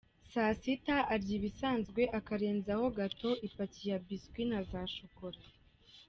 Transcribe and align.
Saa 0.33 0.53
sita 0.61 0.95
arya 1.13 1.37
bisanzwe 1.43 2.01
akarenzaho 2.19 2.85
gateau, 2.97 3.33
ipaki 3.47 3.83
ya 3.91 3.97
biscuits 4.07 4.49
na 4.51 4.59
za 4.69 4.81
shokola. 4.95 5.41